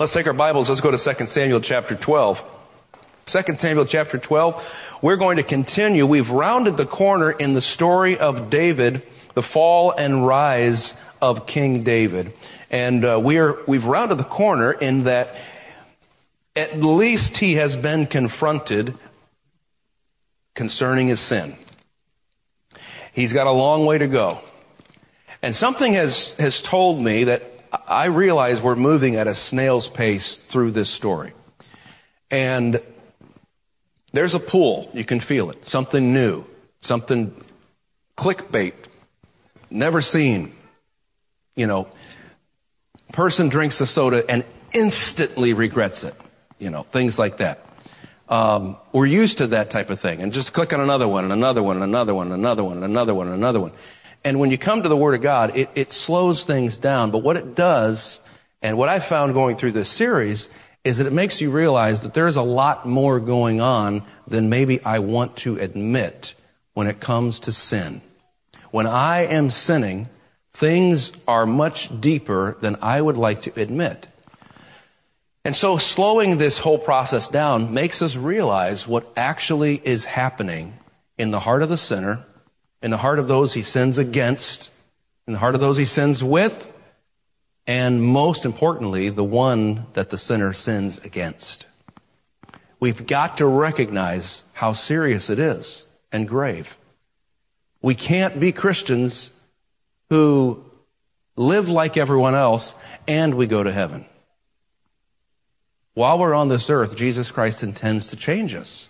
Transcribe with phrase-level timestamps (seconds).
[0.00, 0.70] Let's take our Bibles.
[0.70, 2.42] Let's go to 2 Samuel chapter 12.
[3.26, 4.98] 2 Samuel chapter 12.
[5.02, 6.06] We're going to continue.
[6.06, 9.02] We've rounded the corner in the story of David,
[9.34, 12.32] the fall and rise of King David.
[12.70, 15.36] And uh, we're, we've rounded the corner in that
[16.56, 18.94] at least he has been confronted
[20.54, 21.56] concerning his sin.
[23.12, 24.40] He's got a long way to go.
[25.42, 27.49] And something has, has told me that
[27.88, 31.32] I realize we're moving at a snail's pace through this story.
[32.30, 32.80] And
[34.12, 34.90] there's a pull.
[34.92, 35.66] You can feel it.
[35.66, 36.44] Something new.
[36.80, 37.34] Something
[38.16, 38.74] clickbait.
[39.70, 40.52] Never seen.
[41.56, 41.88] You know,
[43.12, 46.14] person drinks a soda and instantly regrets it.
[46.58, 47.66] You know, things like that.
[48.28, 50.20] Um, we're used to that type of thing.
[50.20, 52.76] And just click on another one and another one and another one and another one
[52.76, 53.70] and another one and another one.
[53.70, 53.78] And
[54.24, 57.10] when you come to the Word of God, it, it slows things down.
[57.10, 58.20] But what it does,
[58.62, 60.48] and what I found going through this series,
[60.84, 64.48] is that it makes you realize that there is a lot more going on than
[64.48, 66.34] maybe I want to admit
[66.74, 68.00] when it comes to sin.
[68.70, 70.08] When I am sinning,
[70.52, 74.06] things are much deeper than I would like to admit.
[75.44, 80.74] And so slowing this whole process down makes us realize what actually is happening
[81.18, 82.24] in the heart of the sinner,
[82.82, 84.70] in the heart of those he sins against,
[85.26, 86.72] in the heart of those he sins with,
[87.66, 91.66] and most importantly, the one that the sinner sins against.
[92.80, 96.76] We've got to recognize how serious it is and grave.
[97.82, 99.36] We can't be Christians
[100.08, 100.64] who
[101.36, 102.74] live like everyone else
[103.06, 104.06] and we go to heaven.
[105.94, 108.88] While we're on this earth, Jesus Christ intends to change us,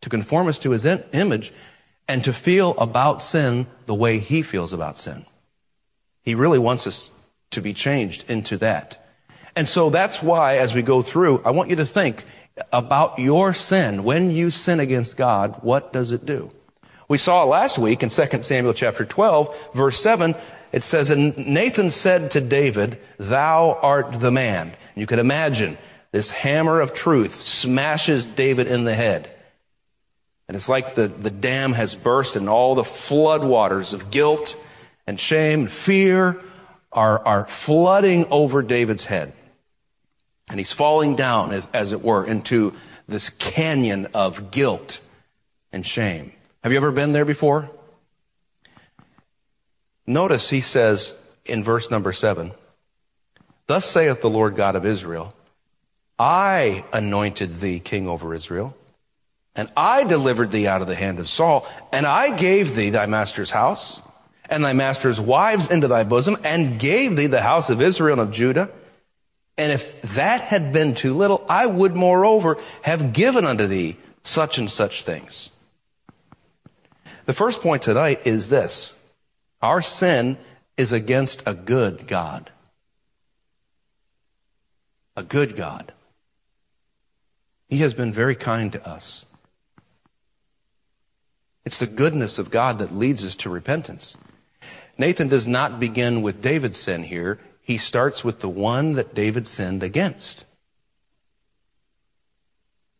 [0.00, 1.52] to conform us to his image,
[2.08, 5.24] and to feel about sin the way he feels about sin.
[6.22, 7.10] He really wants us
[7.50, 9.06] to be changed into that.
[9.54, 12.24] And so that's why, as we go through, I want you to think
[12.72, 14.04] about your sin.
[14.04, 16.50] When you sin against God, what does it do?
[17.08, 20.34] We saw last week in 2 Samuel chapter 12, verse 7,
[20.72, 24.72] it says, And Nathan said to David, Thou art the man.
[24.94, 25.76] You can imagine
[26.10, 29.30] this hammer of truth smashes David in the head.
[30.52, 34.54] And it's like the, the dam has burst and all the floodwaters of guilt
[35.06, 36.38] and shame and fear
[36.92, 39.32] are, are flooding over David's head.
[40.50, 42.74] And he's falling down, as, as it were, into
[43.08, 45.00] this canyon of guilt
[45.72, 46.32] and shame.
[46.62, 47.70] Have you ever been there before?
[50.06, 52.52] Notice he says in verse number seven,
[53.68, 55.32] Thus saith the Lord God of Israel,
[56.18, 58.76] I anointed thee king over Israel,
[59.54, 63.06] and I delivered thee out of the hand of Saul, and I gave thee thy
[63.06, 64.00] master's house,
[64.48, 68.28] and thy master's wives into thy bosom, and gave thee the house of Israel and
[68.28, 68.70] of Judah.
[69.58, 74.58] And if that had been too little, I would moreover have given unto thee such
[74.58, 75.50] and such things.
[77.26, 78.98] The first point tonight is this.
[79.60, 80.38] Our sin
[80.76, 82.50] is against a good God.
[85.16, 85.92] A good God.
[87.68, 89.26] He has been very kind to us.
[91.64, 94.16] It's the goodness of God that leads us to repentance.
[94.98, 97.38] Nathan does not begin with David's sin here.
[97.62, 100.44] He starts with the one that David sinned against.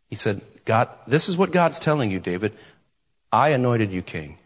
[0.09, 2.53] He said, God, this is what God's telling you, David.
[3.33, 4.39] I anointed you king.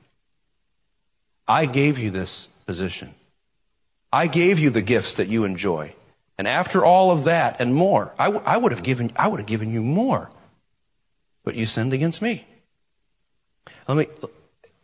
[1.49, 3.15] I gave you this position.
[4.13, 5.95] I gave you the gifts that you enjoy.
[6.39, 9.41] And after all of that and more, I, w- I would have given, I would
[9.41, 10.31] have given you more.
[11.45, 12.47] But you sinned against me.
[13.89, 14.07] Let me,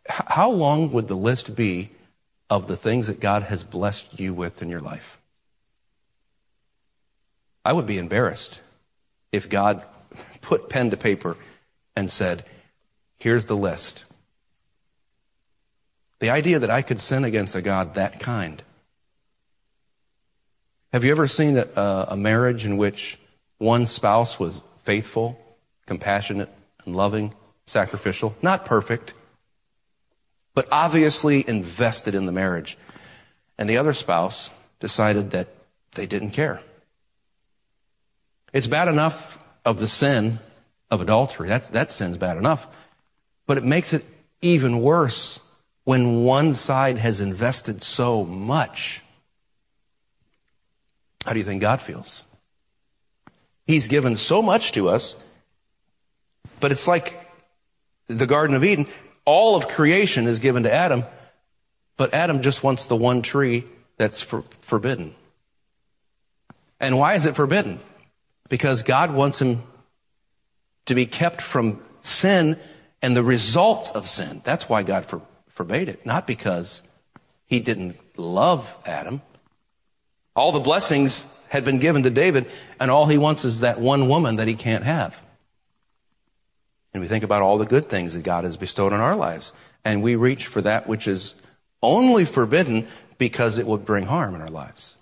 [0.08, 1.90] how long would the list be
[2.48, 5.18] of the things that God has blessed you with in your life?
[7.64, 8.60] I would be embarrassed
[9.30, 9.84] if God
[10.40, 11.36] put pen to paper
[11.96, 12.44] and said,
[13.18, 14.04] here's the list.
[16.18, 18.62] The idea that I could sin against a God that kind
[20.92, 23.18] have you ever seen a, a marriage in which
[23.56, 25.40] one spouse was faithful,
[25.86, 26.50] compassionate,
[26.84, 27.32] and loving,
[27.66, 28.36] sacrificial?
[28.42, 29.12] Not perfect,
[30.54, 32.78] but obviously invested in the marriage.
[33.58, 34.50] And the other spouse
[34.80, 35.48] decided that
[35.92, 36.60] they didn't care.
[38.52, 40.38] It's bad enough of the sin
[40.90, 41.48] of adultery.
[41.48, 42.66] That's, that sin's bad enough.
[43.46, 44.04] But it makes it
[44.40, 45.38] even worse
[45.84, 49.02] when one side has invested so much
[51.24, 52.24] how do you think God feels?
[53.66, 55.22] He's given so much to us,
[56.60, 57.18] but it's like
[58.08, 58.86] the Garden of Eden.
[59.24, 61.04] All of creation is given to Adam,
[61.96, 63.64] but Adam just wants the one tree
[63.96, 65.14] that's for, forbidden.
[66.80, 67.78] And why is it forbidden?
[68.52, 69.62] because God wants him
[70.84, 72.58] to be kept from sin
[73.00, 74.42] and the results of sin.
[74.44, 76.82] That's why God for, forbade it, not because
[77.46, 79.22] he didn't love Adam.
[80.36, 84.06] All the blessings had been given to David, and all he wants is that one
[84.06, 85.18] woman that he can't have.
[86.92, 89.52] And we think about all the good things that God has bestowed on our lives,
[89.84, 91.34] and we reach for that which is
[91.82, 92.86] only forbidden
[93.18, 94.96] because it would bring harm in our lives.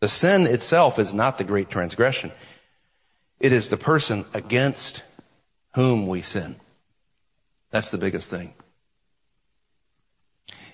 [0.00, 2.30] The sin itself is not the great transgression.
[3.40, 5.02] It is the person against
[5.74, 6.56] whom we sin.
[7.70, 8.54] That's the biggest thing.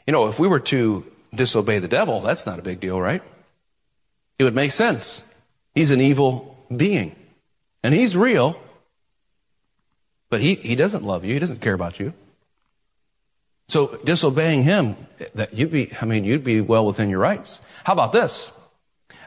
[0.06, 3.23] You know, if we were to disobey the devil, that's not a big deal, right?
[4.38, 5.25] It would make sense.
[5.75, 7.14] He's an evil being.
[7.82, 8.61] And he's real.
[10.32, 11.34] But he, he doesn't love you.
[11.34, 12.14] He doesn't care about you.
[13.69, 14.96] So disobeying him,
[15.34, 17.61] that you'd be, I mean, you'd be well within your rights.
[17.84, 18.50] How about this?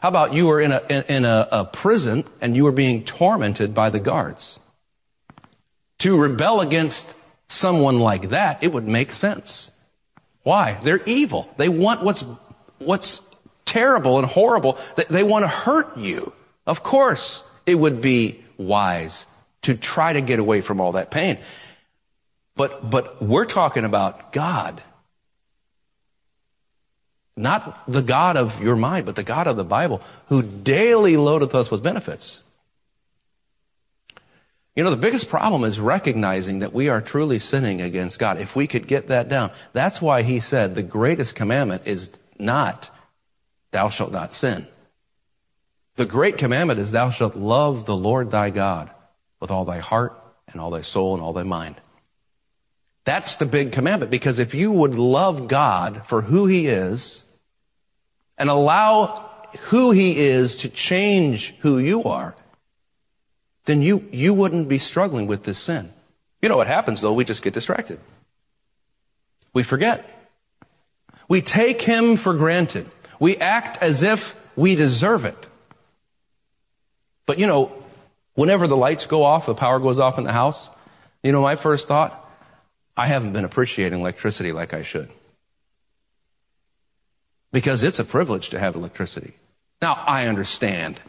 [0.01, 3.03] How about you were in a, in, in a, a prison and you were being
[3.03, 4.59] tormented by the guards?
[5.99, 7.13] To rebel against
[7.47, 9.69] someone like that, it would make sense.
[10.41, 10.79] Why?
[10.81, 11.53] They're evil.
[11.57, 12.25] They want what's,
[12.79, 13.21] what's
[13.65, 14.79] terrible and horrible.
[14.95, 16.33] They, they want to hurt you.
[16.65, 19.27] Of course, it would be wise
[19.65, 21.37] to try to get away from all that pain.
[22.55, 24.81] But, but we're talking about God
[27.37, 31.53] not the God of your mind, but the God of the Bible, who daily loadeth
[31.53, 32.41] us with benefits.
[34.75, 38.37] You know, the biggest problem is recognizing that we are truly sinning against God.
[38.37, 42.89] If we could get that down, that's why he said the greatest commandment is not,
[43.71, 44.67] thou shalt not sin.
[45.95, 48.91] The great commandment is, thou shalt love the Lord thy God
[49.45, 51.75] with all thy heart and all thy soul and all thy mind.
[53.03, 57.21] That's the big commandment because if you would love God for who he is,
[58.39, 59.29] and allow
[59.69, 62.35] who he is to change who you are,
[63.65, 65.93] then you, you wouldn't be struggling with this sin.
[66.41, 67.13] You know what happens though?
[67.13, 67.99] We just get distracted.
[69.53, 70.09] We forget.
[71.29, 72.87] We take him for granted.
[73.19, 75.47] We act as if we deserve it.
[77.27, 77.71] But you know,
[78.35, 80.69] whenever the lights go off, the power goes off in the house,
[81.23, 82.29] you know, my first thought,
[82.95, 85.09] I haven't been appreciating electricity like I should
[87.51, 89.33] because it's a privilege to have electricity.
[89.81, 90.99] Now, I understand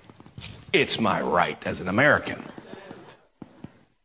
[0.73, 2.43] it's my right as an American.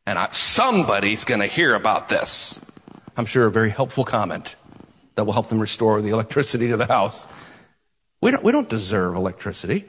[0.06, 2.72] And I, somebody's going to hear about this.
[3.16, 4.56] I'm sure a very helpful comment
[5.16, 7.28] that will help them restore the electricity to the house.
[8.22, 9.86] We don't, we don't deserve electricity.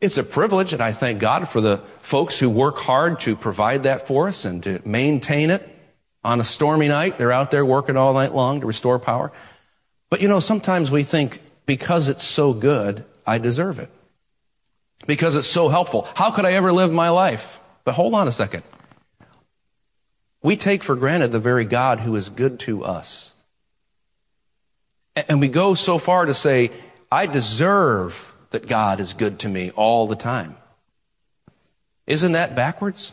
[0.00, 3.84] It's a privilege, and I thank God for the folks who work hard to provide
[3.84, 5.66] that for us and to maintain it.
[6.22, 9.32] On a stormy night, they're out there working all night long to restore power.
[10.10, 13.90] But you know, sometimes we think because it's so good, I deserve it.
[15.06, 16.06] Because it's so helpful.
[16.14, 17.60] How could I ever live my life?
[17.84, 18.64] But hold on a second.
[20.42, 23.34] We take for granted the very God who is good to us.
[25.14, 26.70] And we go so far to say,
[27.10, 30.56] I deserve that God is good to me all the time.
[32.06, 33.12] Isn't that backwards?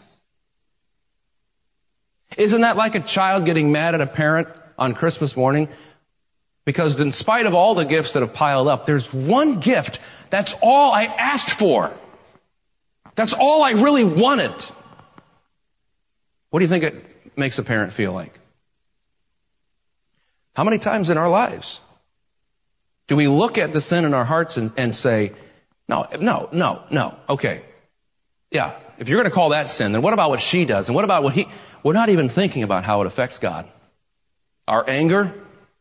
[2.37, 4.47] Isn't that like a child getting mad at a parent
[4.77, 5.67] on Christmas morning
[6.65, 9.99] because in spite of all the gifts that have piled up, there's one gift.
[10.29, 11.93] That's all I asked for.
[13.15, 14.53] That's all I really wanted.
[16.49, 18.39] What do you think it makes a parent feel like?
[20.55, 21.81] How many times in our lives
[23.07, 25.33] do we look at the sin in our hearts and, and say,
[25.87, 27.63] no, no, no, no, okay.
[28.51, 30.89] Yeah, if you're going to call that sin, then what about what she does?
[30.89, 31.47] And what about what he,
[31.83, 33.67] we're not even thinking about how it affects God.
[34.67, 35.33] Our anger,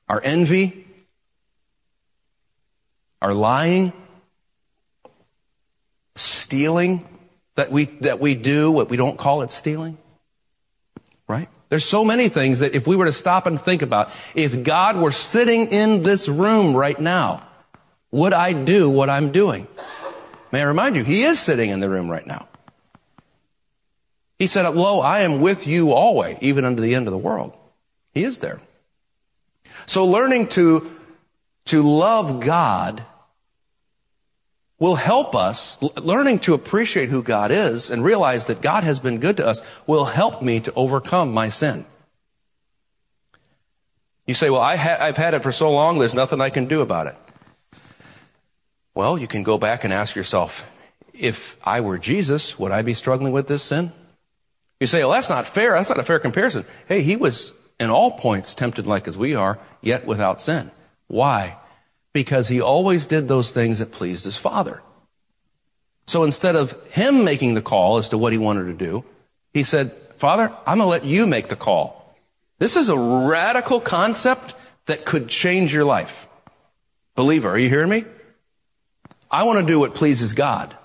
[0.09, 0.87] our envy,
[3.21, 3.93] our lying,
[6.17, 7.07] stealing
[7.55, 9.97] that we, that we do, what we don't call it stealing.
[11.29, 11.49] Right?
[11.73, 14.99] There's so many things that if we were to stop and think about, if God
[14.99, 17.49] were sitting in this room right now,
[18.11, 19.67] would I do what I'm doing?
[20.53, 22.47] May I remind you, He is sitting in the room right now.
[24.39, 27.57] He said, Lo, I am with you always, even unto the end of the world.
[28.13, 28.61] He is there.
[29.87, 30.95] So learning to,
[31.65, 33.03] to love God
[34.83, 39.21] will help us, learning to appreciate who God is and realize that God has been
[39.21, 41.87] good to us will help me to overcome my sin.
[44.27, 46.81] You say, well, I have had it for so long, there's nothing I can do
[46.81, 47.15] about it.
[48.93, 50.69] Well, you can go back and ask yourself,
[51.15, 53.93] if I were Jesus, would I be struggling with this sin?
[54.81, 55.75] You say, well, that's not fair.
[55.75, 56.65] That's not a fair comparison.
[56.89, 60.73] Hey, he was in all points tempted like as we are, yet without sin.
[61.07, 61.57] Why?
[62.13, 64.83] Because he always did those things that pleased his father.
[66.07, 69.05] So instead of him making the call as to what he wanted to do,
[69.55, 72.17] he said, Father, I'm going to let you make the call.
[72.59, 74.55] This is a radical concept
[74.87, 76.29] that could change your life.
[77.15, 78.05] Believer, are you hearing me?
[79.31, 80.77] I want to do what pleases God,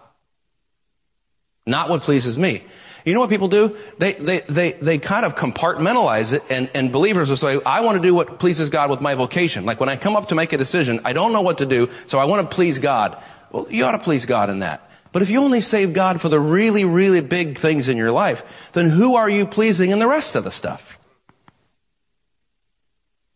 [1.66, 2.64] not what pleases me.
[3.08, 3.78] You know what people do?
[4.00, 7.96] They, they, they, they kind of compartmentalize it and, and believers will say, I want
[7.96, 9.64] to do what pleases God with my vocation.
[9.66, 11.90] Like when I come up to make a decision, I don't know what to do,
[12.08, 13.18] so I want to please God.
[13.50, 14.92] Well, you ought to please God in that.
[15.14, 18.70] But if you only save God for the really, really big things in your life,
[18.74, 21.00] then who are you pleasing in the rest of the stuff?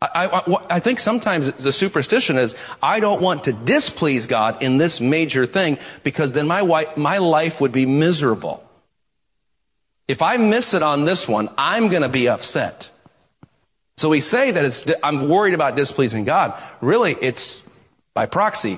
[0.01, 4.79] I, I, I, think sometimes the superstition is, I don't want to displease God in
[4.79, 8.67] this major thing because then my, wife, my life would be miserable.
[10.11, 12.89] If I miss it on this one, I'm going to be upset.
[13.95, 16.61] So we say that it's, I'm worried about displeasing God.
[16.81, 17.81] Really, it's
[18.13, 18.77] by proxy.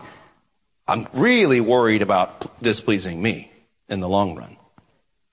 [0.88, 3.52] I'm really worried about displeasing me
[3.90, 4.58] in the long run.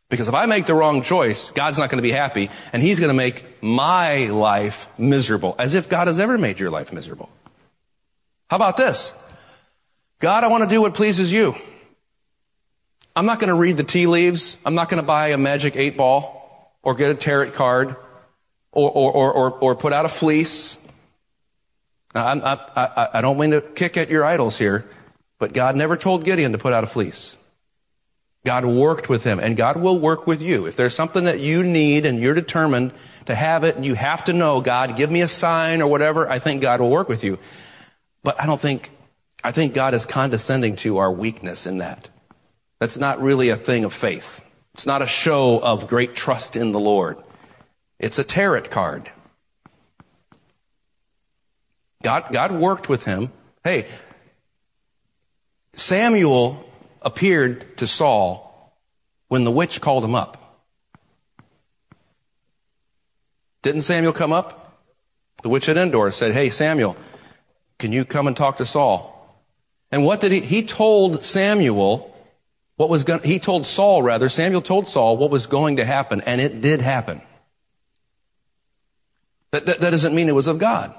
[0.09, 2.99] Because if I make the wrong choice, God's not going to be happy, and He's
[2.99, 7.29] going to make my life miserable, as if God has ever made your life miserable.
[8.49, 9.13] How about this?
[10.19, 11.57] God, I want to do what pleases you.
[13.17, 14.61] I'm not going to read the tea leaves.
[14.65, 17.97] I'm not going to buy a magic eight ball or get a tarot card
[18.73, 20.77] or, or, or, or, or put out a fleece.
[22.15, 24.89] I, I, I don't mean to kick at your idols here,
[25.39, 27.37] but God never told Gideon to put out a fleece.
[28.45, 30.67] God worked with him and God will work with you.
[30.67, 32.93] If there's something that you need and you're determined
[33.27, 36.29] to have it and you have to know, God, give me a sign or whatever,
[36.29, 37.39] I think God will work with you.
[38.23, 38.91] But I don't think,
[39.45, 42.09] I think God is condescending to our weakness in that.
[42.81, 44.43] That's not really a thing of faith.
[44.75, 47.19] It's not a show of great trust in the Lord.
[47.99, 49.11] It's a tarot card.
[52.03, 53.31] God, God worked with him.
[53.63, 53.87] Hey,
[55.75, 56.65] Samuel
[57.03, 58.75] appeared to Saul
[59.29, 60.37] when the witch called him up.
[63.63, 64.79] Didn't Samuel come up?
[65.43, 66.97] The witch at Endor said, Hey, Samuel,
[67.79, 69.17] can you come and talk to Saul?
[69.93, 72.10] And what did he, he told Samuel
[72.81, 76.23] what was going, he told Saul rather, Samuel told Saul what was going to happen,
[76.23, 77.21] and it did happen.
[79.51, 80.99] That, that, that doesn't mean it was of God.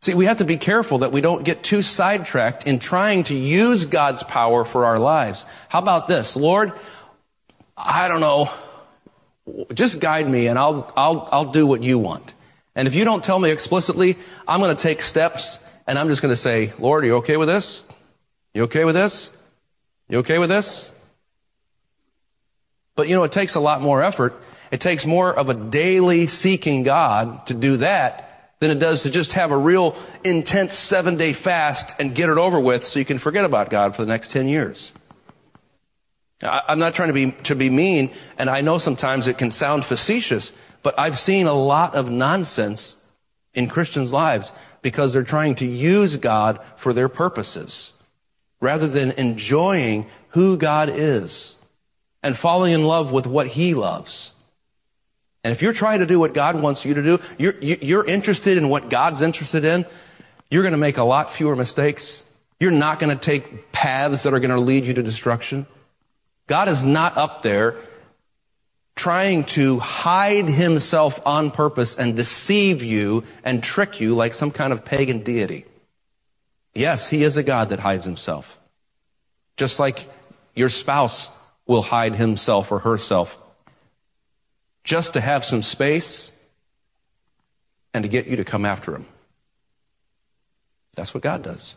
[0.00, 3.34] See, we have to be careful that we don't get too sidetracked in trying to
[3.34, 5.44] use God's power for our lives.
[5.68, 6.36] How about this?
[6.36, 6.72] Lord,
[7.76, 8.48] I don't know.
[9.74, 12.32] Just guide me and I'll, I'll, I'll do what you want.
[12.76, 16.22] And if you don't tell me explicitly, I'm going to take steps and I'm just
[16.22, 17.82] going to say, Lord, are you okay with this?
[18.54, 19.36] You okay with this?
[20.08, 20.91] You okay with this?
[23.02, 24.32] But you know, it takes a lot more effort.
[24.70, 29.10] It takes more of a daily seeking God to do that than it does to
[29.10, 33.04] just have a real intense seven day fast and get it over with so you
[33.04, 34.92] can forget about God for the next 10 years.
[36.44, 39.84] I'm not trying to be, to be mean, and I know sometimes it can sound
[39.84, 40.52] facetious,
[40.84, 43.04] but I've seen a lot of nonsense
[43.52, 47.94] in Christians' lives because they're trying to use God for their purposes
[48.60, 51.56] rather than enjoying who God is
[52.22, 54.34] and falling in love with what He loves.
[55.44, 58.56] And if you're trying to do what God wants you to do, you're, you're interested
[58.56, 59.84] in what God's interested in,
[60.50, 62.24] you're going to make a lot fewer mistakes.
[62.60, 65.66] You're not going to take paths that are going to lead you to destruction.
[66.46, 67.76] God is not up there
[68.94, 74.72] trying to hide himself on purpose and deceive you and trick you like some kind
[74.72, 75.64] of pagan deity.
[76.74, 78.60] Yes, he is a God that hides himself.
[79.56, 80.06] Just like
[80.54, 81.30] your spouse
[81.66, 83.38] will hide himself or herself
[84.84, 86.30] just to have some space
[87.94, 89.06] and to get you to come after him.
[90.96, 91.74] That's what God does.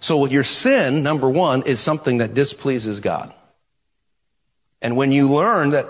[0.00, 3.32] So your sin, number one, is something that displeases God.
[4.80, 5.86] And when you learn that,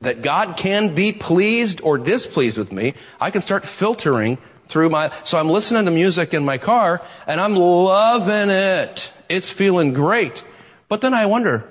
[0.00, 5.12] that God can be pleased or displeased with me, I can start filtering through my,
[5.24, 9.12] so I'm listening to music in my car and I'm loving it.
[9.28, 10.44] It's feeling great.
[10.92, 11.66] But then I wonder,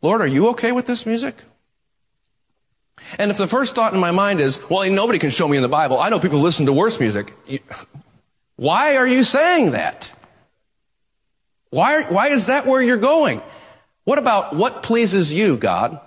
[0.00, 1.42] Lord, are you okay with this music?
[3.18, 5.62] And if the first thought in my mind is, well, nobody can show me in
[5.62, 5.98] the Bible.
[5.98, 7.34] I know people listen to worse music.
[8.56, 10.10] Why are you saying that?
[11.68, 13.42] Why, why is that where you're going?
[14.04, 16.00] What about what pleases you, God?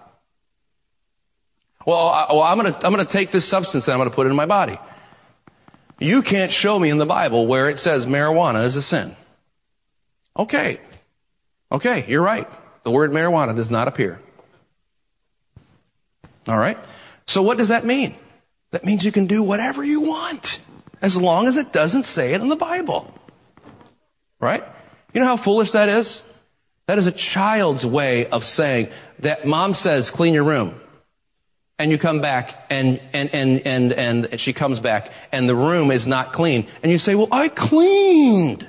[1.86, 4.16] Well, I, I'm going to I'm going to take this substance and I'm going to
[4.16, 4.80] put it in my body.
[6.00, 9.16] You can't show me in the Bible where it says marijuana is a sin.
[10.36, 10.80] Okay.
[11.74, 12.48] Okay, you're right.
[12.84, 14.20] The word marijuana does not appear.
[16.48, 16.78] All right?
[17.26, 18.16] So what does that mean?
[18.72, 20.60] That means you can do whatever you want
[21.02, 23.14] as long as it doesn't say it in the Bible.
[24.40, 24.64] Right?
[25.14, 26.24] You know how foolish that is?
[26.88, 28.90] That is a child's way of saying
[29.20, 30.80] that mom says, clean your room.
[31.80, 35.92] And you come back and, and, and, and, and she comes back and the room
[35.92, 36.68] is not clean.
[36.84, 38.68] And you say, well, I cleaned.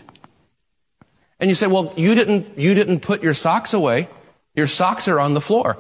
[1.45, 4.09] And you say, well, you didn't, you didn't put your socks away.
[4.55, 5.77] Your socks are on the floor.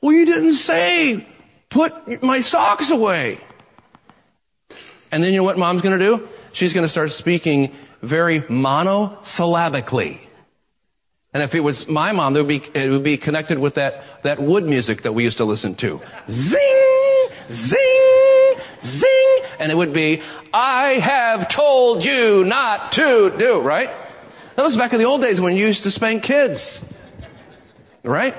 [0.00, 1.26] Well, you didn't say,
[1.70, 3.40] put my socks away.
[5.10, 6.28] And then you know what mom's going to do?
[6.52, 10.20] She's going to start speaking very monosyllabically.
[11.34, 14.22] And if it was my mom, it would be, it would be connected with that,
[14.22, 16.00] that wood music that we used to listen to.
[16.28, 19.38] Zing, zing, zing.
[19.58, 20.22] And it would be,
[20.54, 23.90] I have told you not to do, right?
[24.58, 26.84] That was back in the old days when you used to spank kids.
[28.02, 28.34] Right?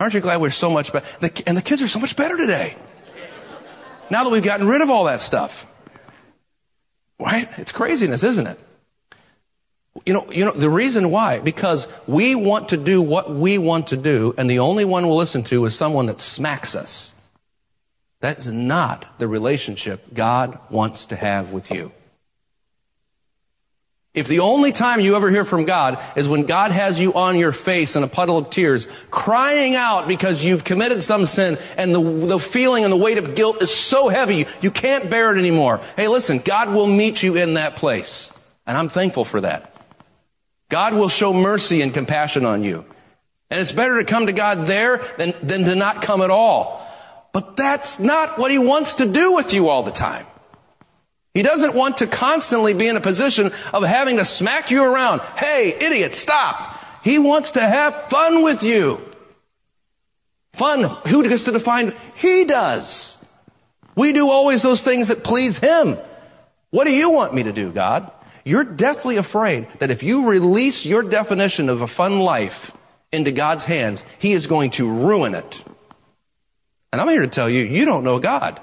[0.00, 1.06] Aren't you glad we're so much better?
[1.46, 2.74] And the kids are so much better today.
[4.10, 5.68] Now that we've gotten rid of all that stuff.
[7.20, 7.48] Right?
[7.56, 8.58] It's craziness, isn't it?
[10.04, 13.86] You know, you know, the reason why, because we want to do what we want
[13.88, 17.14] to do, and the only one we'll listen to is someone that smacks us.
[18.18, 21.92] That's not the relationship God wants to have with you.
[24.14, 27.38] If the only time you ever hear from God is when God has you on
[27.38, 31.94] your face in a puddle of tears, crying out because you've committed some sin and
[31.94, 35.38] the, the feeling and the weight of guilt is so heavy, you can't bear it
[35.38, 35.80] anymore.
[35.96, 38.38] Hey, listen, God will meet you in that place.
[38.66, 39.74] And I'm thankful for that.
[40.68, 42.84] God will show mercy and compassion on you.
[43.50, 46.86] And it's better to come to God there than, than to not come at all.
[47.32, 50.26] But that's not what He wants to do with you all the time.
[51.34, 55.20] He doesn't want to constantly be in a position of having to smack you around.
[55.36, 56.78] Hey, idiot, stop.
[57.02, 59.00] He wants to have fun with you.
[60.52, 60.82] Fun.
[61.08, 61.94] Who gets to define?
[62.16, 63.18] He does.
[63.96, 65.96] We do always those things that please Him.
[66.70, 68.10] What do you want me to do, God?
[68.44, 72.72] You're deathly afraid that if you release your definition of a fun life
[73.12, 75.62] into God's hands, He is going to ruin it.
[76.92, 78.60] And I'm here to tell you, you don't know God.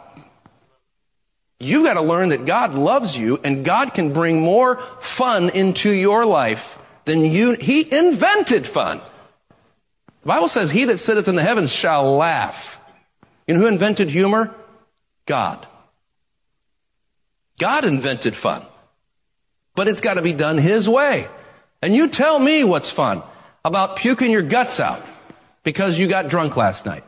[1.60, 5.91] You've got to learn that God loves you and God can bring more fun into
[5.91, 9.02] your life than you, He invented fun.
[10.22, 12.80] The Bible says, He that sitteth in the heavens shall laugh.
[13.48, 14.54] You know who invented humor?
[15.26, 15.65] God.
[17.60, 18.65] God invented fun
[19.80, 21.30] but it's got to be done His way.
[21.82, 23.24] And you tell me what's fun
[23.63, 25.02] about puking your guts out
[25.63, 27.06] because you got drunk last night.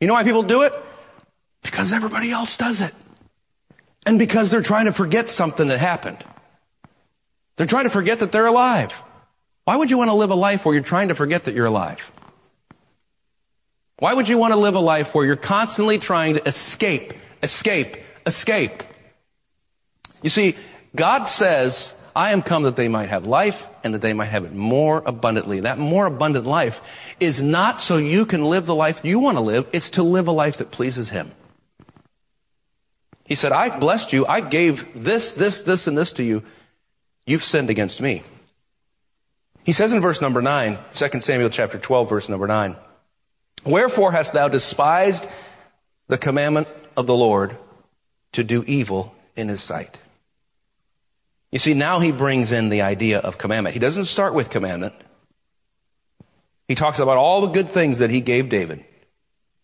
[0.00, 0.72] You know why people do it?
[1.62, 2.94] Because everybody else does it.
[4.06, 6.24] And because they're trying to forget something that happened.
[7.56, 9.02] They're trying to forget that they're alive.
[9.64, 11.66] Why would you want to live a life where you're trying to forget that you're
[11.66, 12.10] alive?
[13.98, 17.98] Why would you want to live a life where you're constantly trying to escape, escape,
[18.24, 18.82] escape?
[20.22, 20.56] You see,
[20.96, 24.44] God says, I am come that they might have life and that they might have
[24.44, 25.60] it more abundantly.
[25.60, 29.42] That more abundant life is not so you can live the life you want to
[29.42, 31.30] live, it's to live a life that pleases Him.
[33.30, 34.26] He said, I blessed you.
[34.26, 36.42] I gave this, this, this, and this to you.
[37.26, 38.24] You've sinned against me.
[39.62, 42.74] He says in verse number 9, 2 Samuel chapter 12, verse number 9,
[43.64, 45.28] Wherefore hast thou despised
[46.08, 46.66] the commandment
[46.96, 47.56] of the Lord
[48.32, 49.96] to do evil in his sight?
[51.52, 53.74] You see, now he brings in the idea of commandment.
[53.74, 54.94] He doesn't start with commandment.
[56.66, 58.84] He talks about all the good things that he gave David.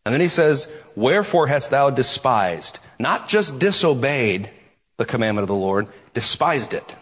[0.05, 2.79] And then he says, Wherefore hast thou despised?
[2.99, 4.51] Not just disobeyed
[4.97, 6.97] the commandment of the Lord, despised it.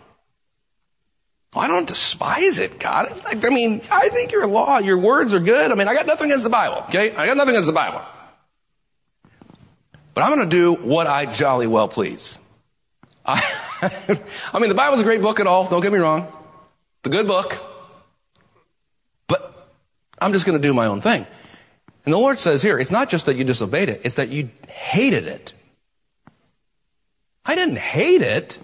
[1.55, 3.07] Well, I don't despise it, God.
[3.25, 5.71] Like, I mean, I think your law, your words are good.
[5.71, 7.15] I mean, I got nothing against the Bible, okay?
[7.15, 8.03] I got nothing against the Bible.
[10.15, 12.39] But I'm going to do what I jolly well please.
[13.27, 13.41] I,
[14.53, 15.69] I mean, the Bible's a great book at all.
[15.69, 16.33] Don't get me wrong.
[17.03, 17.59] The good book.
[19.27, 19.69] But
[20.19, 21.27] I'm just going to do my own thing.
[22.05, 24.51] And the Lord says here, it's not just that you disobeyed it, it's that you
[24.69, 25.53] hated it.
[27.55, 28.59] I didn't hate it.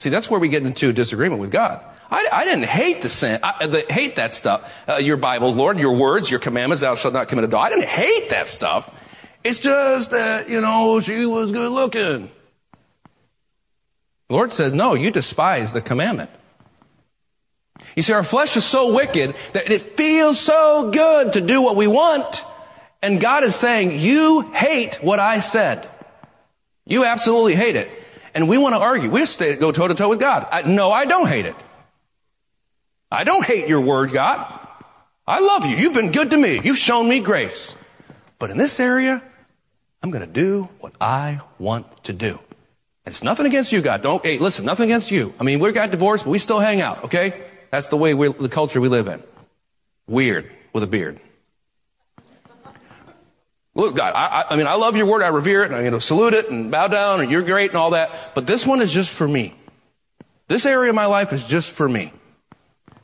[0.00, 1.80] See, that's where we get into a disagreement with God.
[2.10, 4.74] I, I didn't hate the sin, I, the, hate that stuff.
[4.88, 7.72] Uh, your Bible, Lord, your words, your commandments, thou shalt not commit adultery.
[7.72, 8.92] I didn't hate that stuff.
[9.44, 12.32] It's just that, you know, she was good looking.
[14.26, 16.30] The Lord said, no, you despise the commandment.
[17.94, 21.76] You see, our flesh is so wicked that it feels so good to do what
[21.76, 22.42] we want.
[23.02, 25.88] And God is saying, you hate what I said.
[26.90, 27.88] You absolutely hate it.
[28.34, 29.08] And we want to argue.
[29.08, 30.46] We stay, go toe to toe with God.
[30.50, 31.56] I, no, I don't hate it.
[33.10, 34.58] I don't hate your word, God.
[35.26, 35.76] I love you.
[35.76, 36.60] You've been good to me.
[36.62, 37.76] You've shown me grace.
[38.38, 39.22] But in this area,
[40.02, 42.40] I'm going to do what I want to do.
[43.06, 44.02] It's nothing against you, God.
[44.02, 45.32] Don't, hey, listen, nothing against you.
[45.40, 47.42] I mean, we got divorced, but we still hang out, okay?
[47.70, 49.22] That's the way we the culture we live in.
[50.06, 51.20] Weird with a beard.
[53.74, 55.22] Look, God, I, I, mean, I love your word.
[55.22, 57.70] I revere it and I, you know, salute it and bow down and you're great
[57.70, 58.34] and all that.
[58.34, 59.54] But this one is just for me.
[60.48, 62.12] This area of my life is just for me.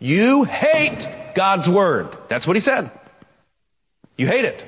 [0.01, 2.17] You hate God's word.
[2.29, 2.91] That's what he said.
[4.17, 4.65] You hate it.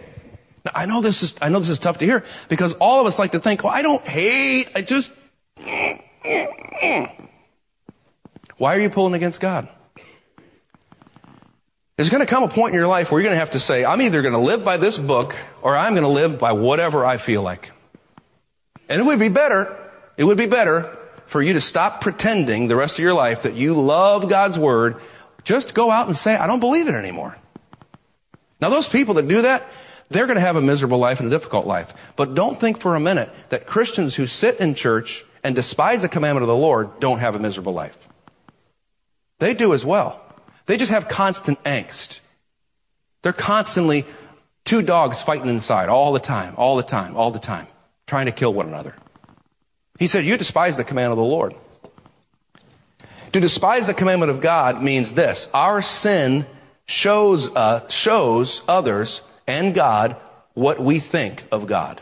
[0.64, 3.06] Now, I know this is, I know this is tough to hear because all of
[3.06, 5.12] us like to think, well, I don't hate, I just,
[8.56, 9.68] why are you pulling against God?
[11.98, 13.58] There's going to come a point in your life where you're going to have to
[13.58, 16.52] say, I'm either going to live by this book or I'm going to live by
[16.52, 17.72] whatever I feel like.
[18.88, 19.76] And it would be better,
[20.16, 23.54] it would be better for you to stop pretending the rest of your life that
[23.54, 25.00] you love God's word.
[25.42, 27.36] Just go out and say, I don't believe it anymore.
[28.60, 29.66] Now those people that do that,
[30.08, 32.12] they're going to have a miserable life and a difficult life.
[32.14, 36.08] But don't think for a minute that Christians who sit in church and despise the
[36.08, 38.08] commandment of the Lord don't have a miserable life.
[39.40, 40.24] They do as well.
[40.68, 42.20] They just have constant angst.
[43.22, 44.04] They're constantly
[44.64, 47.66] two dogs fighting inside all the time, all the time, all the time,
[48.06, 48.94] trying to kill one another.
[49.98, 51.54] He said, You despise the command of the Lord.
[53.32, 56.44] To despise the commandment of God means this our sin
[56.86, 60.16] shows, uh, shows others and God
[60.52, 61.98] what we think of God.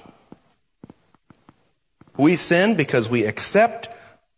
[2.16, 3.90] We sin because we accept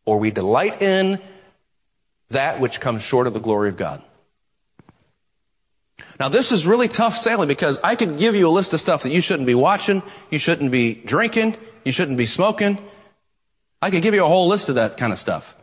[0.05, 1.19] or we delight in
[2.29, 4.03] that which comes short of the glory of God.
[6.18, 9.04] Now this is really tough sailing because I could give you a list of stuff
[9.04, 12.78] that you shouldn't be watching, you shouldn't be drinking, you shouldn't be smoking.
[13.81, 15.57] I could give you a whole list of that kind of stuff.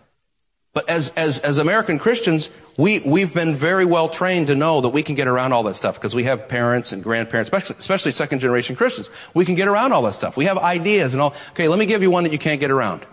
[0.74, 4.90] But as, as, as American Christians, we, we've been very well trained to know that
[4.90, 8.12] we can get around all that stuff because we have parents and grandparents, especially, especially
[8.12, 9.10] second generation Christians.
[9.34, 10.36] We can get around all that stuff.
[10.36, 11.34] We have ideas and all.
[11.52, 13.06] Okay, let me give you one that you can't get around.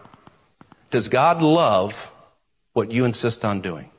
[0.91, 2.11] Does God love
[2.73, 3.91] what you insist on doing?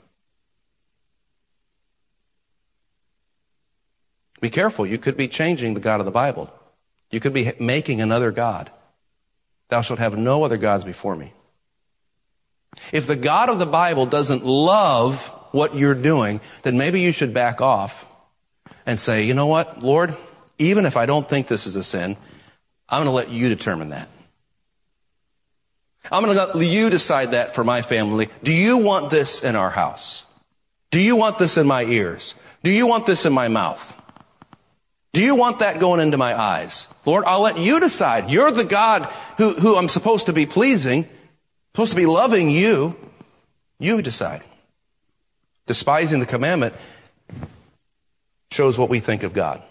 [4.44, 4.86] Be careful.
[4.86, 6.54] You could be changing the God of the Bible.
[7.12, 8.70] You could be making another God.
[9.70, 11.32] Thou shalt have no other gods before me.
[12.92, 17.34] If the God of the Bible doesn't love what you're doing, then maybe you should
[17.34, 18.06] back off
[18.86, 20.14] and say, you know what, Lord,
[20.58, 22.18] even if I don't think this is a sin,
[22.90, 24.10] I'm going to let you determine that.
[26.12, 28.28] I'm going to let you decide that for my family.
[28.44, 30.26] Do you want this in our house?
[30.92, 32.36] Do you want this in my ears?
[32.62, 34.02] Do you want this in my mouth?
[35.14, 36.92] Do you want that going into my eyes?
[37.06, 38.32] Lord, I'll let you decide.
[38.32, 39.06] You're the God
[39.38, 41.08] who, who I'm supposed to be pleasing,
[41.74, 42.96] supposed to be loving you.
[43.80, 44.44] You decide.
[45.68, 46.74] Despising the commandment
[48.52, 49.62] shows what we think of God.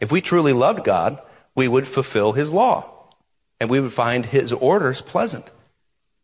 [0.00, 1.20] If we truly loved God,
[1.56, 2.88] we would fulfill his law
[3.60, 5.50] and we would find his orders pleasant.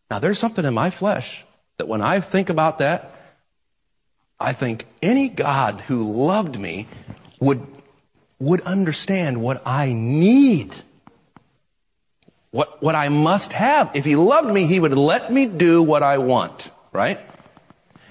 [0.08, 1.44] Now there's something in my flesh
[1.78, 3.10] that when I think about that,
[4.38, 6.86] I think any God who loved me
[7.40, 7.73] would
[8.38, 10.74] would understand what I need.
[12.50, 13.90] What, what I must have.
[13.94, 17.18] If he loved me, he would let me do what I want, right?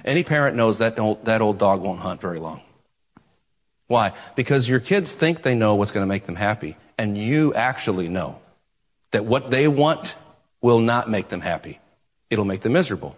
[0.03, 2.61] Any parent knows that old, that old dog won't hunt very long.
[3.87, 4.13] Why?
[4.35, 8.09] Because your kids think they know what's going to make them happy, and you actually
[8.09, 8.39] know
[9.11, 10.15] that what they want
[10.61, 11.79] will not make them happy.
[12.29, 13.15] It'll make them miserable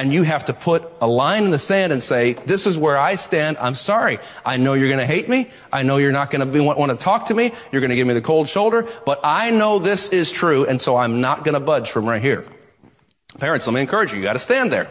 [0.00, 2.96] and you have to put a line in the sand and say, this is where
[2.96, 3.58] I stand.
[3.58, 4.18] I'm sorry.
[4.46, 5.50] I know you're going to hate me.
[5.70, 7.52] I know you're not going to want, to talk to me.
[7.70, 10.64] You're going to give me the cold shoulder, but I know this is true.
[10.64, 12.46] And so I'm not going to budge from right here.
[13.38, 14.16] Parents, let me encourage you.
[14.16, 14.88] You got to stand there.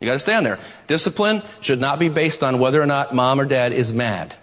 [0.00, 0.58] You got to stand there.
[0.86, 4.34] Discipline should not be based on whether or not mom or dad is mad.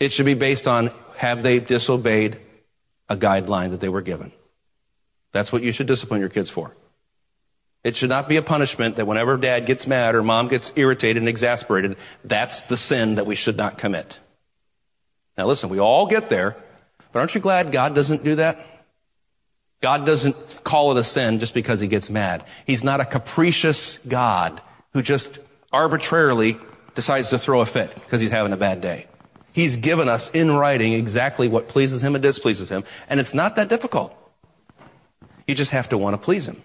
[0.00, 2.40] It should be based on have they disobeyed
[3.08, 4.32] a guideline that they were given.
[5.30, 6.72] That's what you should discipline your kids for.
[7.86, 11.22] It should not be a punishment that whenever dad gets mad or mom gets irritated
[11.22, 14.18] and exasperated, that's the sin that we should not commit.
[15.38, 16.56] Now listen, we all get there,
[17.12, 18.58] but aren't you glad God doesn't do that?
[19.80, 22.42] God doesn't call it a sin just because he gets mad.
[22.66, 24.60] He's not a capricious God
[24.92, 25.38] who just
[25.72, 26.58] arbitrarily
[26.96, 29.06] decides to throw a fit because he's having a bad day.
[29.52, 33.54] He's given us in writing exactly what pleases him and displeases him, and it's not
[33.54, 34.12] that difficult.
[35.46, 36.60] You just have to want to please him.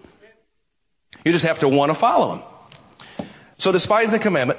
[1.24, 3.26] You just have to want to follow him.
[3.58, 4.58] So despise the commandment.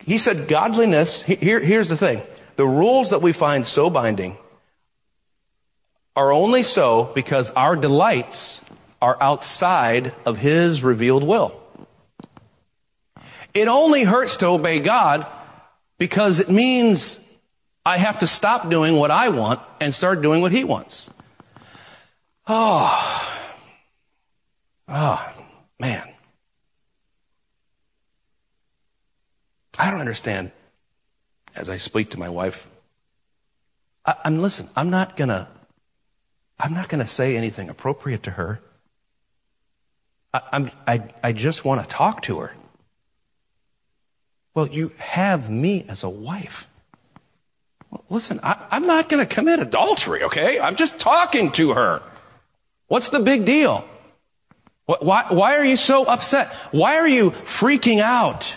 [0.00, 2.22] He said godliness, here, here's the thing.
[2.56, 4.36] The rules that we find so binding
[6.16, 8.60] are only so because our delights
[9.00, 11.60] are outside of his revealed will.
[13.52, 15.26] It only hurts to obey God
[15.98, 17.20] because it means
[17.86, 21.10] I have to stop doing what I want and start doing what he wants.
[22.46, 23.38] Oh,
[24.88, 25.33] oh,
[25.78, 26.08] man.
[29.78, 30.52] I don't understand
[31.56, 32.68] as I speak to my wife.
[34.06, 35.48] I, am listen, I'm not gonna,
[36.58, 38.60] I'm not gonna say anything appropriate to her.
[40.32, 42.52] I, I'm, I, I just want to talk to her.
[44.54, 46.68] Well, you have me as a wife.
[47.90, 50.60] Well, listen, I, I'm not to commit adultery, okay?
[50.60, 52.02] I'm just talking to her.
[52.86, 53.88] What's the big deal?
[54.86, 56.52] Why, why are you so upset?
[56.70, 58.56] Why are you freaking out?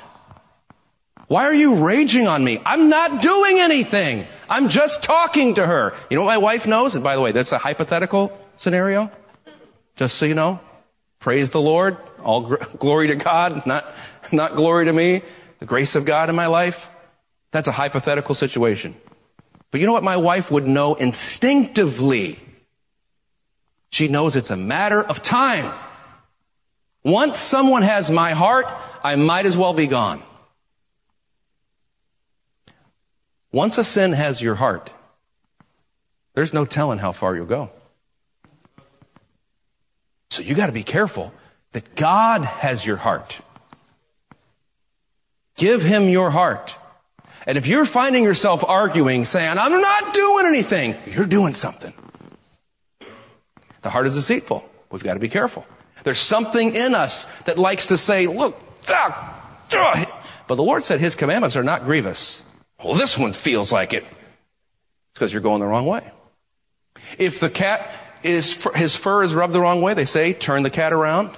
[1.28, 2.62] Why are you raging on me?
[2.66, 4.28] I'm not doing anything.
[4.50, 5.94] I'm just talking to her.
[6.10, 6.96] You know what my wife knows?
[6.96, 9.12] And by the way, that's a hypothetical scenario.
[9.96, 10.60] Just so you know.
[11.20, 11.98] Praise the Lord.
[12.24, 13.86] All gr- glory to God, not,
[14.32, 15.22] not glory to me
[15.60, 16.92] the grace of God in my life,
[17.52, 18.96] that's a hypothetical situation.
[19.72, 22.40] But you know what my wife would know instinctively?
[23.90, 25.74] She knows it's a matter of time.
[27.08, 28.66] Once someone has my heart,
[29.02, 30.22] I might as well be gone.
[33.50, 34.90] Once a sin has your heart,
[36.34, 37.70] there's no telling how far you'll go.
[40.32, 41.32] So you got to be careful
[41.72, 43.40] that God has your heart.
[45.56, 46.78] Give him your heart.
[47.46, 51.94] And if you're finding yourself arguing, saying, I'm not doing anything, you're doing something.
[53.82, 54.70] The heart is deceitful.
[54.92, 55.66] We've got to be careful.
[56.04, 58.62] There's something in us that likes to say, look,
[60.48, 62.44] but the Lord said his commandments are not grievous.
[62.84, 64.04] Well, this one feels like it.
[64.04, 64.14] It's
[65.14, 66.10] because you're going the wrong way.
[67.18, 67.90] If the cat
[68.24, 71.36] is, his fur is rubbed the wrong way, they say, turn the cat around.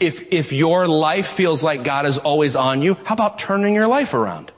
[0.00, 3.86] If, if your life feels like God is always on you, how about turning your
[3.86, 4.52] life around?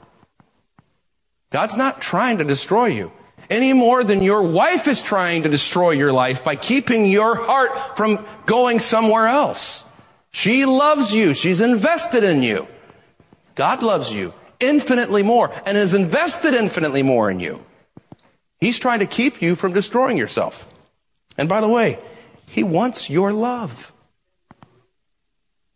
[1.49, 3.11] God's not trying to destroy you
[3.49, 7.97] any more than your wife is trying to destroy your life by keeping your heart
[7.97, 9.89] from going somewhere else.
[10.31, 11.33] She loves you.
[11.33, 12.67] She's invested in you.
[13.55, 17.63] God loves you infinitely more and has invested infinitely more in you.
[18.59, 20.67] He's trying to keep you from destroying yourself.
[21.37, 21.99] And by the way,
[22.49, 23.93] He wants your love.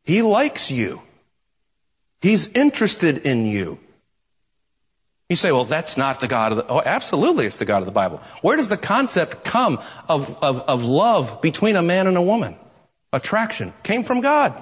[0.03, 1.01] He likes you.
[2.21, 3.79] He's interested in you.
[5.31, 7.85] You say, well, that's not the God of the, oh, absolutely it's the God of
[7.85, 8.17] the Bible.
[8.41, 12.57] Where does the concept come of, of, of love between a man and a woman?
[13.13, 14.61] Attraction came from God.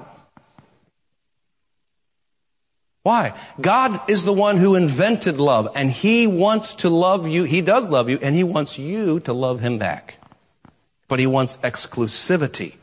[3.01, 3.34] Why?
[3.60, 7.45] God is the one who invented love and He wants to love you.
[7.45, 10.19] He does love you and He wants you to love Him back.
[11.08, 12.75] But He wants exclusivity.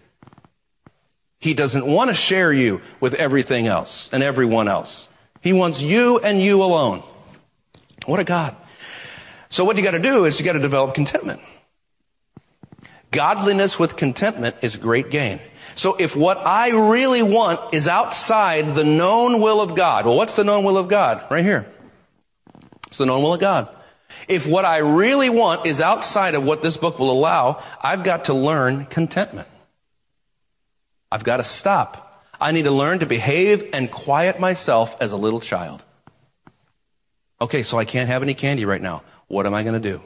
[1.39, 5.09] He doesn't want to share you with everything else and everyone else.
[5.41, 7.05] He wants you and you alone.
[8.07, 8.57] What a God.
[9.49, 11.41] So what you got to do is you got to develop contentment.
[13.11, 15.41] Godliness with contentment is great gain.
[15.75, 20.35] So if what I really want is outside the known will of God, well, what's
[20.35, 21.25] the known will of God?
[21.31, 21.67] Right here.
[22.87, 23.71] It's the known will of God.
[24.29, 28.27] If what I really want is outside of what this book will allow, I've got
[28.27, 29.49] to learn contentment.
[31.11, 32.25] I've got to stop.
[32.41, 35.85] I need to learn to behave and quiet myself as a little child.
[37.41, 39.03] Okay, so I can't have any candy right now.
[39.29, 40.01] What am I going to do?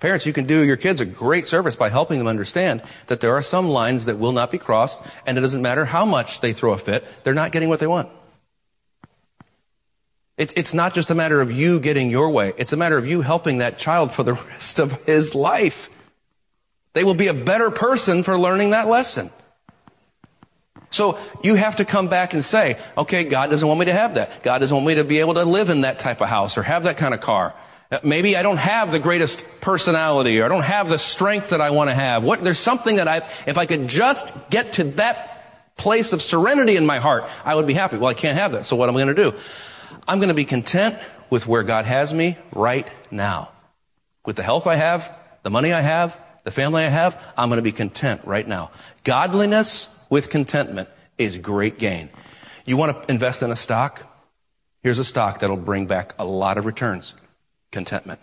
[0.00, 3.34] Parents, you can do your kids a great service by helping them understand that there
[3.34, 6.52] are some lines that will not be crossed, and it doesn't matter how much they
[6.52, 8.08] throw a fit, they're not getting what they want.
[10.36, 12.52] it's it's not just a matter of you getting your way.
[12.56, 15.90] It's a matter of you helping that child for the rest of his life.
[16.92, 19.30] They will be a better person for learning that lesson.
[20.90, 24.14] So you have to come back and say, okay, God doesn't want me to have
[24.14, 24.42] that.
[24.42, 26.62] God doesn't want me to be able to live in that type of house or
[26.62, 27.54] have that kind of car.
[27.90, 31.60] Uh, maybe I don't have the greatest personality or I don't have the strength that
[31.60, 32.22] I want to have.
[32.22, 36.76] What, there's something that I, if I could just get to that place of serenity
[36.76, 37.98] in my heart, I would be happy.
[37.98, 38.66] Well, I can't have that.
[38.66, 39.36] So what am I going to do?
[40.06, 40.98] I'm going to be content
[41.30, 43.50] with where God has me right now.
[44.24, 47.58] With the health I have, the money I have, the family I have, I'm going
[47.58, 48.70] to be content right now.
[49.04, 52.10] Godliness with contentment is great gain.
[52.64, 54.04] You want to invest in a stock?
[54.82, 57.14] Here's a stock that'll bring back a lot of returns.
[57.70, 58.20] Contentment.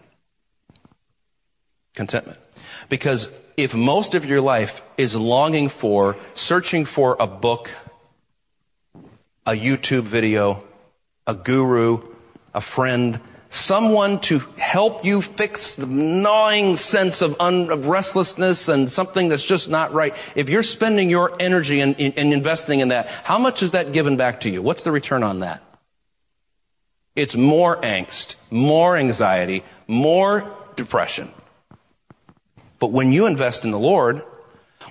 [1.94, 2.40] Contentment.
[2.90, 7.70] Because if most of your life is longing for, searching for a book,
[9.46, 10.64] a YouTube video,
[11.28, 12.02] a guru,
[12.54, 13.20] a friend,
[13.56, 19.46] someone to help you fix the gnawing sense of, un, of restlessness and something that's
[19.46, 20.14] just not right.
[20.36, 23.94] If you're spending your energy and in, in, investing in that, how much is that
[23.94, 24.62] given back to you?
[24.62, 25.64] What's the return on that?
[27.16, 31.32] It's more angst, more anxiety, more depression.
[32.78, 34.22] But when you invest in the Lord,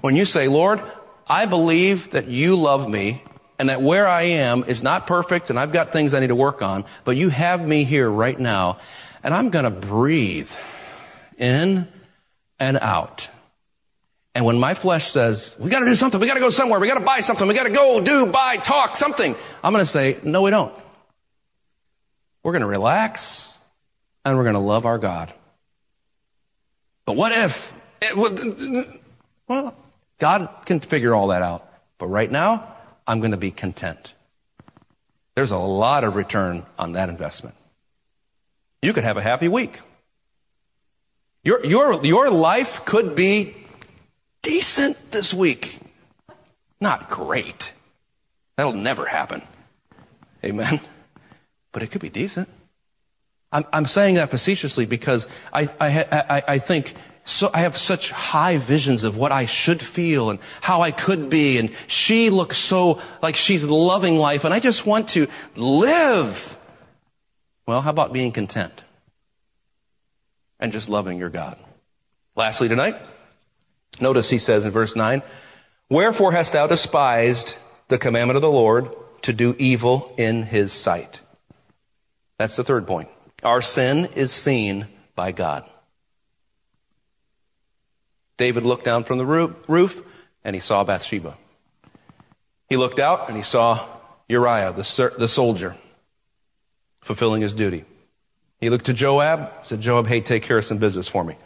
[0.01, 0.81] when you say, Lord,
[1.29, 3.23] I believe that you love me
[3.59, 6.35] and that where I am is not perfect and I've got things I need to
[6.35, 8.79] work on, but you have me here right now
[9.23, 10.51] and I'm going to breathe
[11.39, 11.89] in
[12.59, 13.29] and out.
[14.35, 16.81] And when my flesh says, we got to do something, we got to go somewhere,
[16.81, 19.83] we got to buy something, we got to go, do, buy, talk, something, I'm going
[19.83, 20.75] to say, no, we don't.
[22.43, 23.59] We're going to relax
[24.25, 25.33] and we're going to love our God.
[27.07, 27.73] But what if?
[28.03, 29.01] Eh, it,
[29.47, 29.77] well,
[30.19, 31.69] God can figure all that out.
[31.99, 32.74] But right now,
[33.07, 34.15] I'm going to be content.
[35.35, 37.55] There's a lot of return on that investment.
[38.83, 39.81] You could have a happy week.
[41.43, 43.55] Your, your, your life could be
[44.43, 45.79] decent this week.
[46.81, 47.73] Not great.
[48.57, 49.43] That'll never happen.
[50.45, 50.81] Amen.
[51.73, 52.49] But it could be decent.
[53.51, 58.11] I'm, I'm saying that facetiously because I, I, I, I think so I have such
[58.11, 61.59] high visions of what I should feel and how I could be.
[61.59, 66.59] And she looks so like she's loving life and I just want to live.
[67.67, 68.85] Well, how about being content
[70.61, 71.57] and just loving your God?
[72.37, 72.97] Lastly tonight,
[74.01, 75.23] notice he says in verse 9,
[75.89, 77.57] Wherefore hast thou despised
[77.89, 81.21] the commandment of the Lord to do evil in his sight?
[82.39, 83.09] That's the third point.
[83.43, 85.65] Our sin is seen by God.
[88.37, 90.03] David looked down from the roof
[90.45, 91.35] and he saw Bathsheba.
[92.69, 93.85] He looked out and he saw
[94.29, 95.77] Uriah, the, the soldier,
[97.01, 97.85] fulfilling his duty.
[98.61, 101.37] He looked to Joab, said, Joab, hey, take care of some business for me.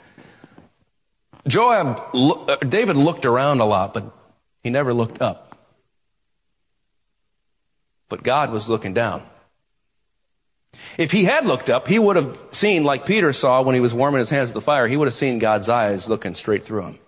[1.47, 4.13] Joab, uh, David looked around a lot, but
[4.63, 5.57] he never looked up.
[8.09, 9.23] But God was looking down.
[10.99, 13.95] If he had looked up, he would have seen, like Peter saw when he was
[13.95, 16.83] warming his hands at the fire, he would have seen God's eyes looking straight through
[16.83, 16.99] him.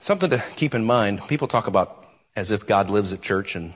[0.00, 3.72] Something to keep in mind people talk about as if God lives at church, and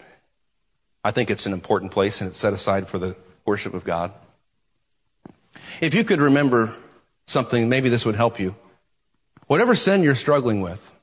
[1.02, 4.12] I think it's an important place and it's set aside for the worship of God.
[5.80, 6.74] If you could remember
[7.26, 8.54] something, maybe this would help you.
[9.46, 10.94] Whatever sin you're struggling with,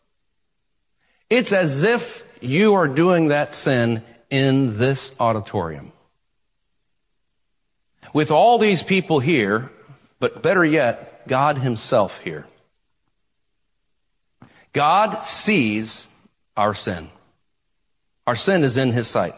[1.29, 5.91] it's as if you are doing that sin in this auditorium.
[8.13, 9.69] With all these people here,
[10.19, 12.47] but better yet, God Himself here.
[14.73, 16.07] God sees
[16.55, 17.09] our sin.
[18.25, 19.33] Our sin is in His sight.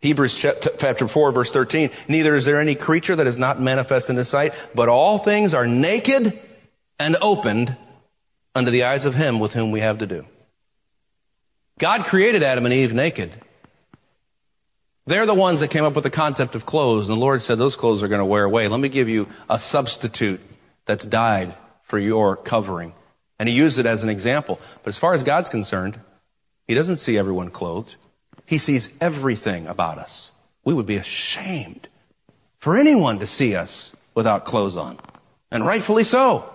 [0.00, 4.16] Hebrews chapter 4 verse 13, neither is there any creature that is not manifest in
[4.16, 6.40] His sight, but all things are naked
[6.98, 7.76] and opened
[8.54, 10.26] unto the eyes of Him with whom we have to do.
[11.80, 13.32] God created Adam and Eve naked.
[15.06, 17.56] They're the ones that came up with the concept of clothes, and the Lord said
[17.56, 18.68] those clothes are going to wear away.
[18.68, 20.40] Let me give you a substitute
[20.84, 22.92] that's died for your covering.
[23.38, 24.60] And he used it as an example.
[24.82, 25.98] But as far as God's concerned,
[26.68, 27.96] he doesn't see everyone clothed.
[28.44, 30.32] He sees everything about us.
[30.64, 31.88] We would be ashamed
[32.58, 34.98] for anyone to see us without clothes on.
[35.50, 36.52] And rightfully so.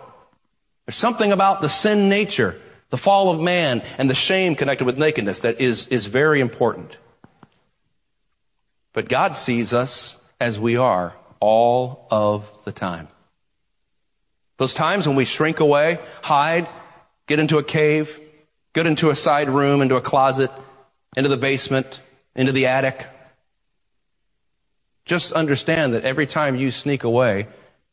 [0.86, 2.62] There's something about the sin nature
[2.96, 6.96] the fall of man and the shame connected with nakedness that is, is very important.
[8.94, 13.10] But God sees us as we are all of the time.
[14.56, 16.70] Those times when we shrink away, hide,
[17.28, 18.18] get into a cave,
[18.72, 20.50] get into a side room, into a closet,
[21.18, 22.00] into the basement,
[22.34, 23.10] into the attic.
[25.04, 27.48] Just understand that every time you sneak away,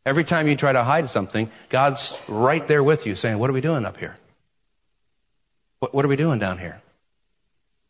[0.07, 3.53] every time you try to hide something, God's right there with you saying, What are
[3.53, 4.17] we doing up here?
[5.83, 6.81] What, what are we doing down here?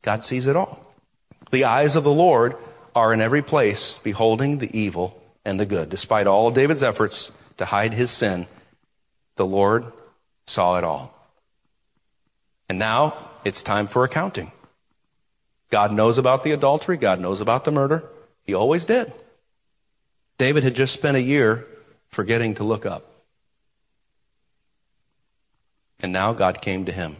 [0.01, 0.95] God sees it all.
[1.51, 2.57] The eyes of the Lord
[2.97, 5.91] are in every place, beholding the evil and the good.
[5.91, 8.47] Despite all of David's efforts to hide his sin,
[9.37, 9.93] the Lord
[10.47, 11.13] saw it all.
[12.67, 14.53] And now it's time for accounting.
[15.69, 16.97] God knows about the adultery.
[16.97, 18.05] God knows about the murder.
[18.43, 19.13] He always did.
[20.39, 21.69] David had just spent a year
[22.09, 23.05] forgetting to look up.
[26.01, 27.19] And now God came to him.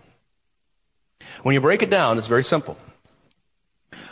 [1.43, 2.79] When you break it down, it's very simple.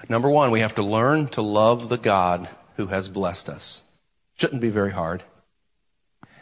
[0.09, 3.83] Number one, we have to learn to love the God who has blessed us.
[4.37, 5.23] Shouldn't be very hard.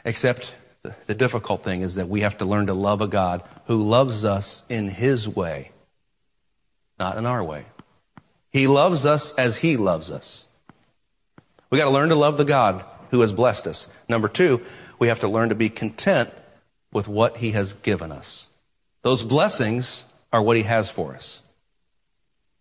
[0.05, 3.83] Except the, difficult thing is that we have to learn to love a God who
[3.83, 5.73] loves us in His way,
[6.99, 7.67] not in our way.
[8.51, 10.47] He loves us as He loves us.
[11.71, 13.89] We got to learn to love the God who has blessed us.
[14.09, 14.63] Number two,
[14.99, 16.31] we have to learn to be content
[16.93, 18.49] with what He has given us.
[19.03, 21.43] Those blessings are what He has for us.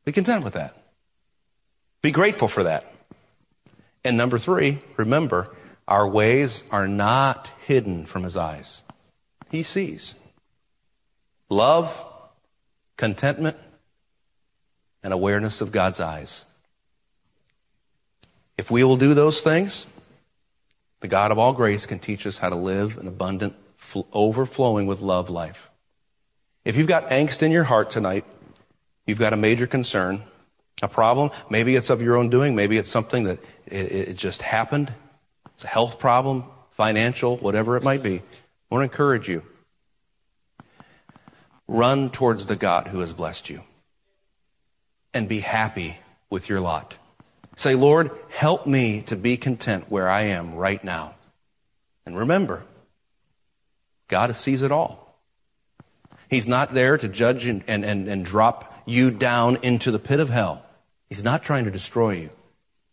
[0.05, 0.75] Be content with that.
[2.01, 2.93] Be grateful for that.
[4.05, 5.49] And number three, remember,
[5.87, 8.83] Our ways are not hidden from his eyes.
[9.49, 10.15] He sees.
[11.49, 12.05] Love,
[12.97, 13.55] contentment,
[15.01, 16.43] and awareness of God's eyes.
[18.57, 19.85] If we will do those things,
[20.99, 23.55] the God of all grace can teach us how to live an abundant,
[24.11, 25.69] overflowing with love life.
[26.67, 28.25] If you've got angst in your heart tonight,
[29.05, 30.23] you've got a major concern,
[30.81, 34.41] a problem, maybe it's of your own doing, maybe it's something that it, it just
[34.41, 34.91] happened,
[35.53, 38.17] it's a health problem, financial, whatever it might be.
[38.17, 38.21] I
[38.69, 39.43] want to encourage you.
[41.69, 43.61] Run towards the God who has blessed you
[45.13, 45.99] and be happy
[46.29, 46.97] with your lot.
[47.55, 51.15] Say, Lord, help me to be content where I am right now.
[52.05, 52.65] And remember,
[54.09, 55.06] God sees it all.
[56.29, 60.19] He's not there to judge and, and, and, and drop you down into the pit
[60.19, 60.63] of hell.
[61.09, 62.29] He's not trying to destroy you.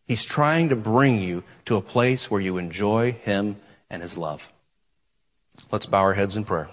[0.07, 3.57] He's trying to bring you to a place where you enjoy Him
[3.91, 4.53] and His love.
[5.73, 6.69] Let's bow our heads in prayer.